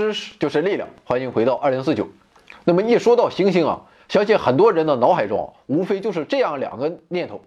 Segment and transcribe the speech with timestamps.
[0.00, 2.08] 知识就是力量，欢迎回到二零四九。
[2.64, 7.42] 那么一说到行星啊，相信很多人的脑海中无非就是这样两个念头：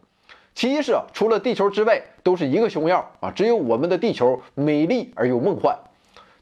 [0.53, 5.73] 其一是除了地球之外都是一个熊样啊，只有我们的地球美丽而又梦幻；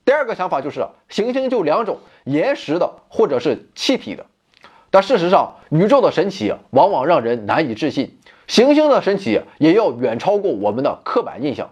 [0.04, 4.26] 第二个想法就是行星就两种，岩石的或者是气体的。
[4.90, 11.70] 但事实上，宇宙的神奇往往让人难以置信，行星的神奇也要远超过我们的刻板印象。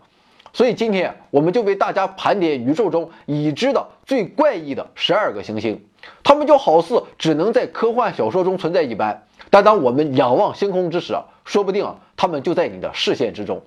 [0.54, 5.84] 所以今天我们就为大家盘点宇宙中已知的最怪异的十二个行星，
[6.24, 9.24] 它们就好似只能在科幻小说中存在一般。
[9.50, 13.62] 但当我们仰望星空之时啊，说不定啊，它们就在你的视线之中。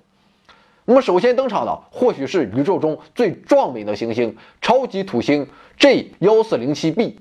[0.84, 5.46] 那么首先登场的或许是宇宙中最壮美的行星——超级土星
[5.78, 7.18] J 幺四零七 b。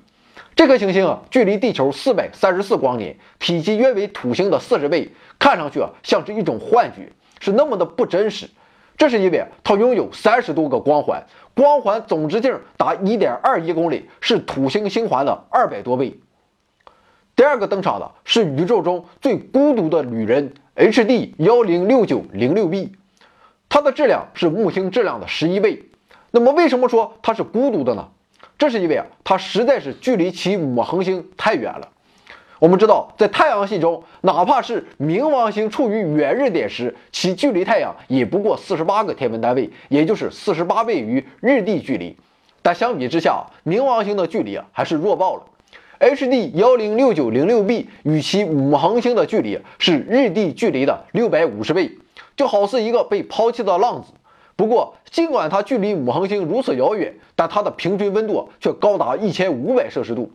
[0.55, 8.49] 这颗行星啊，距离地球四百三十四光年，体积约为土星的四十倍，看上去啊像是一种幻觉，是那么的不真实。
[8.97, 11.23] 这是因为它拥有三十多个光环，
[11.55, 16.19] 光环总直径达一点二一公里，是土星星环的二百多倍。
[17.35, 22.91] 第二个登场的是宇宙中最孤独的旅人 HD 幺零六九零六 b，
[23.69, 25.83] 它的质量是木星质量的十一倍。
[26.29, 28.09] 那么为什么说它是孤独的呢？
[28.57, 31.89] 这是因为啊，它实在是距离其母恒星太远了。
[32.61, 42.15] 我们知道，在太阳系中，哪怕是冥王星处于远日点时，其距离太阳也不过四十八个天文单位，也就是四十八倍于日地距离。
[42.61, 45.43] 但相比之下，冥王星的距离啊还是弱爆了。
[45.99, 51.89] HD 幺零六九零六 b 与其母恒星的距离是日地距离的六百五十倍，
[52.35, 54.13] 就好似一个被抛弃的浪子。
[54.55, 60.31] 不过，尽管它距离母恒星如此遥远，但它的平均温度却高达一千五百摄氏度。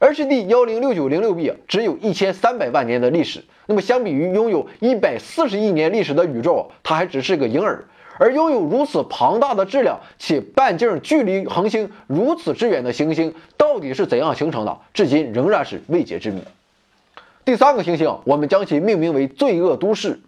[0.00, 7.84] HD 幺零六九零六 b 只有一千三百万年的历史，那么相比于拥有一百四十亿年历史的宇宙，它还只是个婴儿。
[8.18, 16.42] 而拥有如此庞大的质量且半径距离恒星如此之远的行星，到底是怎样形成的，至今仍然是未解之谜。
[17.44, 20.20] 第三个行星，我们将其命名为“罪恶都市”，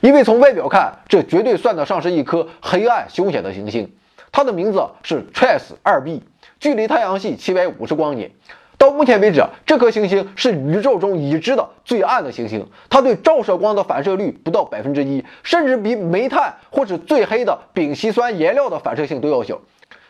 [0.00, 3.90] 因为从外表看，这绝对算得上是一颗黑暗凶险的行星。
[4.32, 6.22] 它的名字是 TRAPPIST 二 b，
[6.58, 8.30] 距离太阳系七百五十光年。
[8.78, 19.60] 到目前为止，这颗行星是宇宙中已知的最暗的行星，它对照射光的反射率不到百分之一，甚至比煤炭或是最黑的丙烯酸颜料的反射性都要小。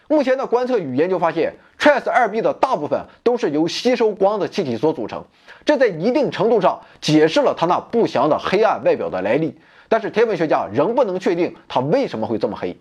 [0.09, 5.25] 目前的观测与研究发现，TRAPPIST 二 b 的大部分都是由吸收光的气体所组成，
[5.65, 9.59] 这在一定程度上解释了它那不祥的黑暗外表的来历。
[9.89, 12.77] 但是天文学家仍不能确定它为什么会这么黑。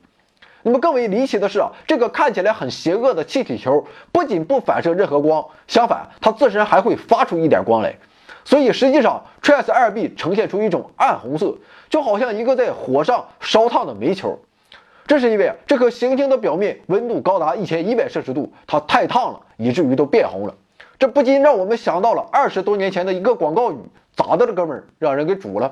[0.67, 7.95] 那么更为离奇的是啊，这个看起来很邪恶的气体球不仅不反射任何光，相反，它自身还会发出一点光来。
[8.43, 11.55] 所以实际上，TRAPPIST 二 b 呈现出一种暗红色，
[11.87, 14.39] 就好像一个在火上烧烫的煤球。
[15.05, 20.55] 这是因为这颗行星的表面温度高达一千一百摄氏度，它太烫了，以至于都变红了。
[20.97, 23.75] 这不禁让我们想到了二十多年前的一个广告语
[24.17, 24.83] ：“咋的了，哥们儿？
[24.97, 25.71] 让人给煮了。”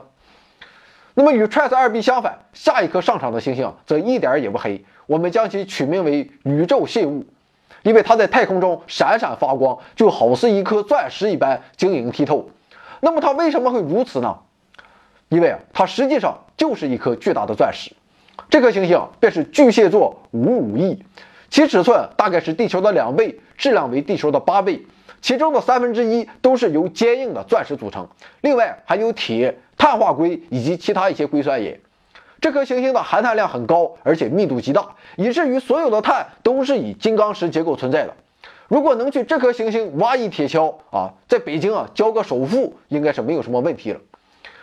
[1.16, 7.26] 那么与 Tras 二 b 相反，下一颗上场的星星则一点也不黑，我们将其取名为宇宙信物，
[7.84, 12.50] 因为它在太空中闪闪发光，就好似一颗钻石一般晶莹剔透。
[13.00, 14.40] 那么它为什么会如此呢？
[15.30, 17.92] 因为啊，它实际上就是一颗巨大的钻石。
[18.50, 21.04] 这颗星星便是巨蟹座五五 e，
[21.50, 24.84] 其尺寸大概是地球的两倍，质量为地球的八倍，
[25.24, 28.08] 其中的三分之一都是由坚硬的钻石组成，
[28.42, 29.58] 另外还有铁。
[29.76, 31.78] 碳化硅以及其他一些硅酸盐，
[32.40, 38.14] 这颗行星的含碳量很高，而且密度极大，以至于所有的碳都是以金刚石结构存在的。
[38.70, 44.00] 如果能去这颗行星挖一铁锹啊，在北京啊交个首付，应该是没有什么问题了。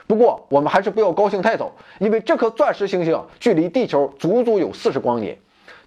[0.07, 5.37] 不过我们还是不要高兴太早，因为这颗钻石行星啊距离地球足足有四十光年。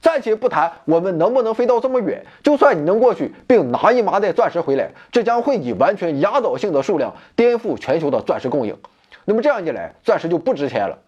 [0.04, 8.78] 暂且不谈我们能不能飞到这么远，就算你能过去并拿一麻袋钻石回来，这将会以完全压倒性的数量颠覆全球的钻石供应。
[9.24, 11.00] 那么这样一来，钻石就不值钱了。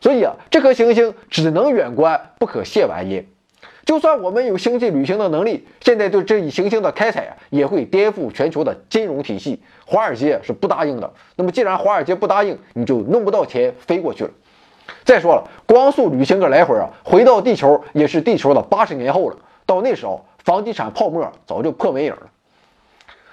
[0.00, 3.26] 所以啊，这颗行星只能远观，不可亵玩焉。
[3.84, 9.60] 就算我们有星际旅行的能力，现在对这一行星的开采也会颠覆全球的金融体系。
[9.84, 11.12] 华尔街是不答应的。
[11.34, 14.30] 那么既然华尔街不答应，你就弄不到钱飞过去了。
[15.04, 19.36] 再说了，光速旅行个来回啊，回到地球也是地球的八十年后了。
[19.66, 22.22] 到那时候，房地产泡沫早就破没影了。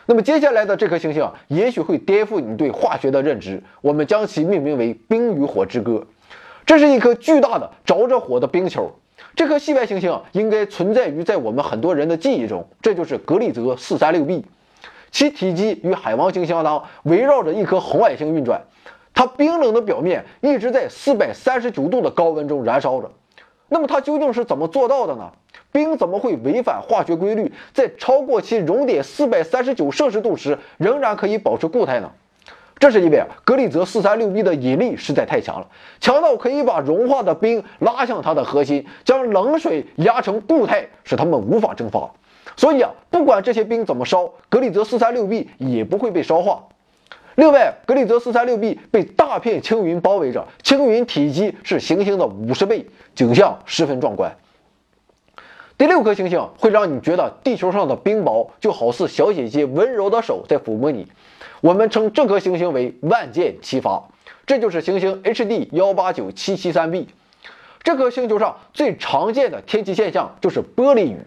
[0.06, 6.06] 那么接下来的这颗行星也许会颠覆你对化学的认知，我们将其命名为“冰与火之歌”。
[6.66, 8.92] 这是一颗巨大的着着火的冰球。
[9.36, 14.46] 这颗系外行星应该存在于在我们很多人的记忆中，这就是格里泽四三六 b，
[15.12, 18.62] 其体积与海王星相当，围绕着一颗红矮星运转。
[19.14, 23.12] 它冰冷的表面一直在四百三十九度的高温中燃烧着。
[23.70, 25.32] 那么它究竟是怎么做到的呢？
[25.72, 32.12] 冰怎么会违反化学规律，在超过其熔点四百三十九摄氏度时，仍然可以保持固态呢？
[32.78, 35.68] 这是因为啊格里泽四三六 b 的引力实在太强了，
[36.00, 42.12] 强到可以把融化的冰拉向它的核心，将冷水压成固态，使它们无法蒸发。
[42.58, 46.64] 所以啊，不管这些冰怎么烧，格里泽四三六 b 也不会被烧化。
[47.36, 52.86] 另外，格里泽四三六 b 被大片青云包围着，青云体积是行星的五十倍，
[53.16, 54.36] 景象十分壮观。
[55.78, 61.08] 第六颗星星会让你觉得地球上的冰雹就好似小姐姐温柔的手在抚摸你，
[61.62, 64.10] 我们称这颗星星为万箭齐发，
[64.46, 67.08] 这就是行星 HD 幺八九七七三 b。
[67.82, 71.18] 这颗星球上最常见的天气现象就是玻璃雨。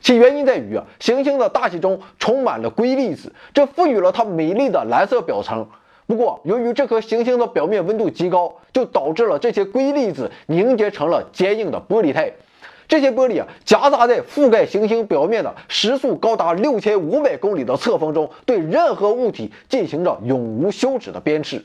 [0.00, 5.66] 其原因在于啊，行星的大气中充满了硅粒子，这赋予了它美丽的蓝色表层。
[6.06, 12.32] 不过，由于这颗行星的表面温度极高，就导致了这些硅粒子凝结成了坚硬的玻璃态。
[12.88, 21.62] 这些玻璃啊，夹杂在覆盖行星表面的时速高达六千五百公里的侧风中，对任何物体进行着永无休止的鞭笞。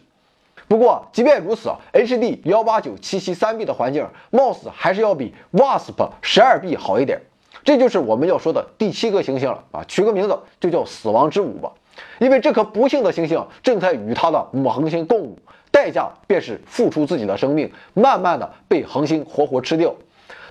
[0.67, 7.19] 不过，即便如此，HD 幺八九七七三 b 的环境貌似还是要比 WASP 十二 b 好一点。
[7.65, 11.71] 这就是我们要说的第七颗行星了啊，取个名字就叫死亡之舞吧，
[12.19, 15.39] 因为这颗不幸的行星正在与它的母恒星共舞，
[15.71, 19.95] 代价便是付出自己的生命，慢慢的被恒星活活吃掉。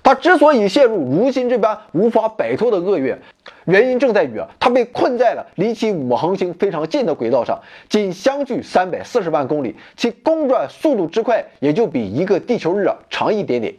[0.03, 3.17] 它之所以陷入如今这般无法摆脱的厄运，
[3.63, 7.57] 原因正在于，它被困在了离其母恒星非常近的轨道上，
[7.89, 13.73] 仅相距三百四十万公里，其公转速度之快也就比一个地球日啊长一点点。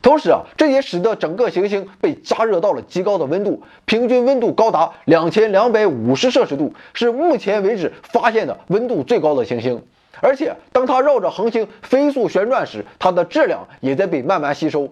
[0.00, 9.82] 同时啊，这也使得整个行星被加热到了极高的温度，平均温度高达两千两百五十摄氏度，是目前为止发现的温度最高的行星。
[10.20, 14.88] 而且，当它绕着恒星飞速旋转时，它的质量也在被慢慢吸收。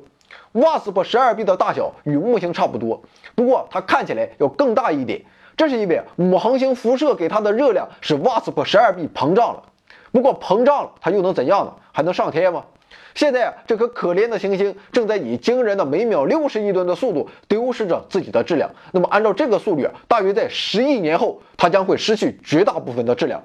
[0.52, 3.02] WASP 十二 b 的大小与木星差不多，
[3.34, 5.22] 不过它看起来要更大一点，
[5.56, 9.62] 这是因为母恒星辐射给它的热量使 WASP 十二 b 膨胀了。
[10.12, 11.72] 不过膨胀了，它又能怎样呢？
[11.92, 12.64] 还能上天吗？
[13.14, 18.70] 现在啊，这颗可怜的行星正在以惊人的每秒六十亿吨的速度丢失着自己的质量。
[18.92, 23.42] 那么，按照这个速率，大约在十亿年后，它将会失去绝大部分的质量。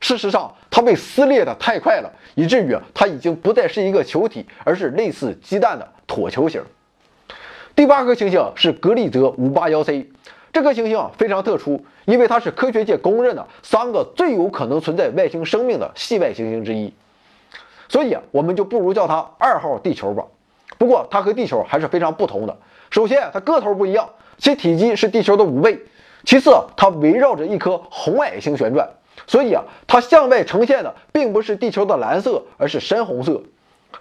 [0.00, 6.62] 事实上，它被撕裂的太快了，以至于它已经不再是一个球体，而是类似鸡蛋的椭球形。
[7.74, 10.06] 第八颗行星是格里泽五八幺 c，
[10.52, 16.92] 这颗行星啊非常特殊，因为它是科学界公认的三个最有可能存在外星生命的系外行星之一。
[17.88, 20.24] 所以啊，我们就不如叫它二号地球吧。
[20.78, 22.56] 不过它和地球还是非常不同的。
[22.90, 24.08] 首先，它个头不一样，
[24.38, 25.78] 其体积是地球的五倍。
[26.24, 28.88] 其次，它围绕着一颗红矮星旋转，
[29.26, 33.42] 所以啊，它向外呈现的并不是地球的蓝色，而是深红色。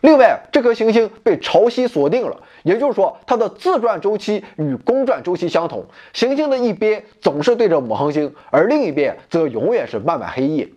[0.01, 5.85] 另外，这颗行星被潮汐锁定了，也就是说，它的自转周期与公转周期相同。
[6.13, 10.69] 行星的一边总是对着母恒星，而另一边则永远是漫漫黑夜。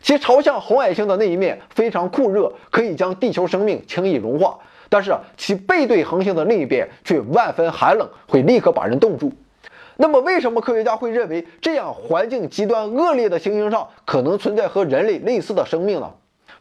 [0.00, 4.58] 其朝向红矮星的那一面非常酷热，可以将地球生命轻易融化；
[4.88, 9.32] 但是其背对恒星的另一边却万分寒冷，会立刻把人冻住。
[9.96, 16.10] 那么，为什么科学家会认为这样环境极端恶劣的行星上可能存在和人类类似的生命呢？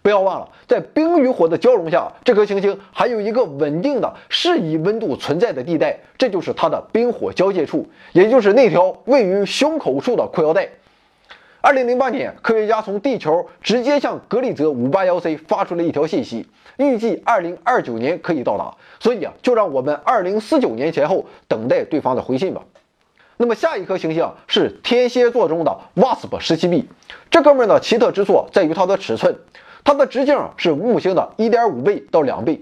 [0.03, 10.69] 不要忘了，在冰与火的交融下，这颗行星还有一个稳定的适宜温度存在的地带，这就是它的冰火交界处，也就是那条位于胸口处的裤腰带。
[11.65, 18.75] 二零零八年，科学家从地球直接向格里泽五八幺 c 发出了一条信息，预计二零二九年可以到达。
[18.99, 22.63] 所以啊，就让我们二零四九年前后等待对方的回信吧。
[23.37, 26.89] 那么下一颗行星是天蝎座中的 WASP 十七 b，
[27.31, 29.33] 这哥们儿的奇特之处在于它的尺寸，
[29.85, 32.61] 它的直径是木星的一点五倍到两倍。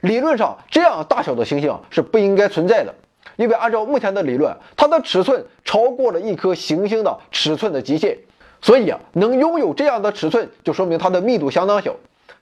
[0.00, 2.94] 理论上，这样大小的行星是不应该存在的。
[3.36, 8.16] 因为按照目前的理论，它的尺寸超过了一颗行星的尺寸的极限。
[8.60, 11.94] 所以啊，能拥有这样的尺寸，就说明它的密度相当小。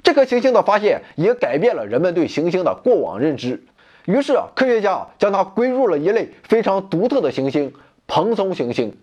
[0.02, 3.64] 这颗行星的发现也改变了人们对行星的过往认知。
[4.04, 7.72] 于是啊，科学家将它归入了一类非常独特的行星——
[8.06, 8.96] 蓬松行星。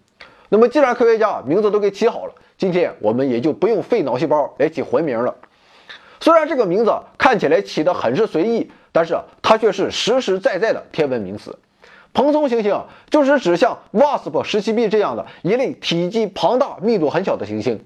[0.50, 5.36] 那么，既然科学家名字都给起好了，今天我们也就不用费脑细胞来起魂名了。
[6.20, 11.58] 虽然这个名字看起来起得很是随意，但是它却是实实在在的天文名词。
[12.14, 17.84] 蓬松行星就是指像 WASP 十七 b 这样的一类体积庞大、密度很小的行星。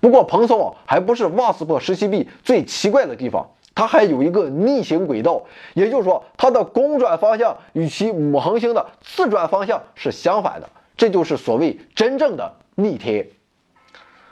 [0.00, 5.42] 不过，蓬松啊还不是 WASP 十七 b 最奇怪的地方，它还有一个逆行轨道，
[5.74, 13.28] 也就是说，它的公转方向与其母恒星的自转方向是相反的，这就是所谓真正的逆天。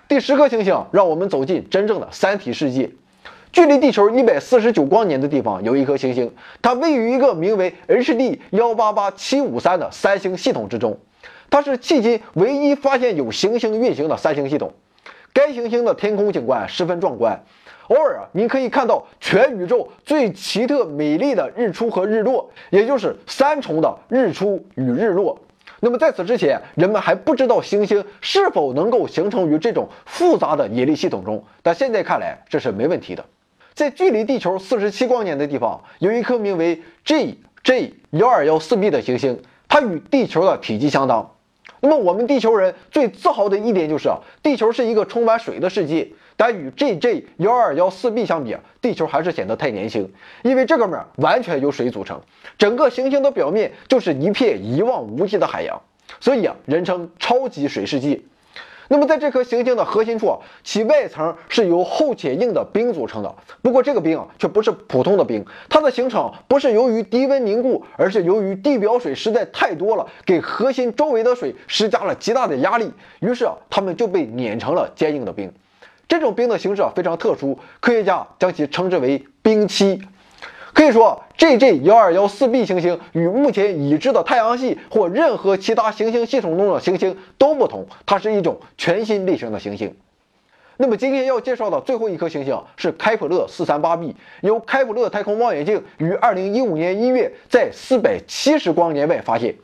[0.06, 2.92] 第十颗行星让我们走进真正的三体世界。
[3.52, 10.99] 距离地球一百四十九光年的地方有一颗行星，它位于一个名为 HD 幺八八七五三的三星系统之中，
[11.50, 14.73] 它是迄今唯一发现有行星运行的三星系统。
[15.35, 17.42] 该行星的天空景观十分壮观，
[17.88, 25.38] 偶尔啊，你可以看到全宇宙最奇特美丽的日出和日落，也就是三重的日出与日落。
[25.80, 33.23] 那么在此之前，人们还不知道行星是否能够形成于这种复杂的引力系统中，但现在看来这是没问题的。
[33.75, 41.35] 在距离地球四十七光年的地方，有一颗名为 GJ 幺二幺四 b 的行星，它与地球的体积相当。
[41.81, 46.09] 那么我们地球人最自豪的一点就是啊，地球是一个充满水的世界。
[46.37, 50.12] 但与 GJ 幺二幺四 b 相比啊，地球还是显得太年轻，
[50.43, 52.21] 因为这哥们儿完全由水组成，
[52.59, 55.81] 整个行星的表面就是一片一望无际的海洋，
[56.21, 58.21] 所以啊，人称超级水世界。
[58.92, 63.34] 那么在这颗行星的核心处，其外层是由厚且硬的冰组成的。
[63.62, 75.50] 不过这个冰啊，却不是普通的冰，它的形成不是由于低温凝固，而是由于地表水实在太多了，给核心周围的水施加了极大的压力，于是啊，它们就被碾成了坚硬的冰。
[76.06, 80.02] 这种冰的形式啊非常特殊，科学家将其称之为冰期。
[80.73, 89.95] 可以说，JJ 幺二幺四 b 行星与目前已知的太阳系或任何其他行星系统中的行星都不同，它是一种全新类型的行星。
[90.79, 99.55] 那么今天要介绍的最后一颗行星是开普勒四三八 b，由开普勒太空望远镜于二零一五年一月在四百七十光年外发现。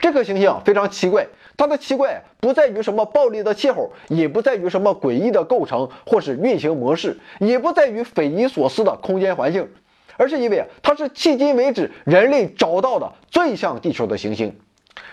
[0.00, 9.68] 这颗行星非常奇怪，它的奇怪不在于什么暴力的气候，也不在于什么诡异的构成或是运行模式，也不在于匪夷所思的空间环境。
[10.18, 14.54] 而是因为它是迄今为止人类找到的最像地球的行星，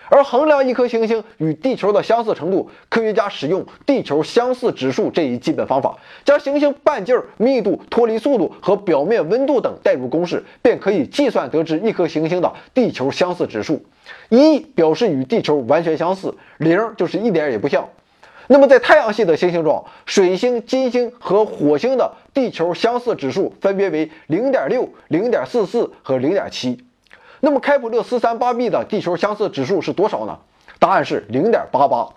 [0.10, 13.86] 而衡量一颗行星与地球的相似程度，科学家使用地球相似指数这一基本方法，将行星半径、密度、脱离速度和表面温度等代入公式，便可以计算得知一颗行星的地球相似指数。
[14.30, 17.88] 一表示与地球完全相似，零就是一点也不像。
[18.48, 26.86] 那么在太阳系的行星中，水星、金星和火星的地球相似指数分别为零点六、零点四四和零点七。
[27.40, 30.40] 那么开普勒四三八 b 的地球相似指数是多少呢？
[30.80, 32.08] 答案是零点八八。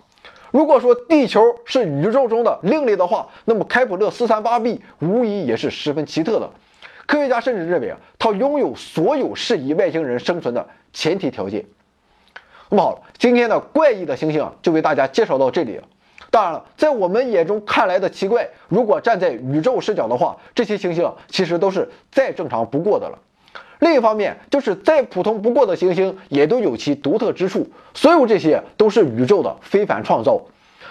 [0.51, 6.49] 如果说地球是宇宙中的另类的话，那么开普勒四三八 b 无疑也是十分奇特的。
[7.05, 11.65] 科学家甚至认为啊，它拥有所有适宜外星人生存的前提条件。
[12.69, 15.83] 那么好了，今天的怪异的行星啊，就为大家介绍到这里了。
[16.31, 23.17] 当然了，在我们眼中看来的奇怪，如果站在宇宙视角的话，这些行星其实都是再正常不过的了。
[23.79, 30.41] 另一方面，就是再普通不过的行星也都有其独特之处，所有这些都是宇宙的非凡创造。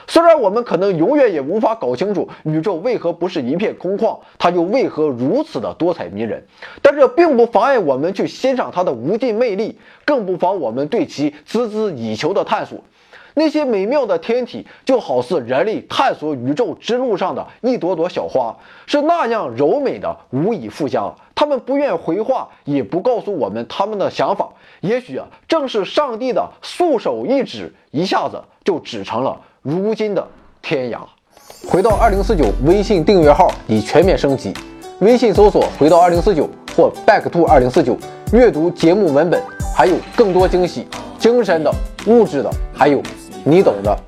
[0.07, 6.42] 虽然我们可能永远也无法搞清楚宇宙为何不是一片空旷，它又为何如此的多彩迷人，
[6.80, 12.83] 但这并不妨碍我们去欣赏它的无尽魅力，更不妨我们对其孜孜以求的探索。
[13.38, 18.54] 那些美妙的天体，就好似人类探索宇宙之路上的一朵朵小花，
[18.85, 21.11] 是那样柔美的，无以复加。
[21.37, 24.49] 他们不愿回话，也不告诉我们他们的想法。
[24.80, 30.26] 也许啊，正是上帝的素手一指，一下子就指成了如今的
[30.61, 30.99] 天涯。
[31.71, 34.52] 回到二零四九微信订阅号已全面升级，
[34.99, 37.97] 微信搜索“回到二零四九”或 “back to 二零四九”，
[38.33, 39.40] 阅读节目文本，
[39.76, 40.87] 还有更多惊喜，
[41.18, 41.73] 精神的、
[42.09, 43.00] 物质的，还有。
[43.50, 44.07] 你懂的。